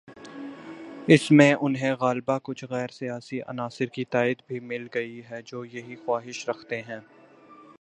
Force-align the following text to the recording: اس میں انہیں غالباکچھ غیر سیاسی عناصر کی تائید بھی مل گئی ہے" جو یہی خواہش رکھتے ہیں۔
اس 1.07 1.31
میں 1.31 1.53
انہیں 1.61 1.93
غالباکچھ 1.99 2.65
غیر 2.69 2.87
سیاسی 2.87 3.41
عناصر 3.41 3.85
کی 3.85 4.05
تائید 4.05 4.41
بھی 4.47 4.59
مل 4.59 4.87
گئی 4.95 5.21
ہے" 5.31 5.41
جو 5.45 5.65
یہی 5.65 5.95
خواہش 5.95 6.49
رکھتے 6.49 6.81
ہیں۔ 6.81 6.99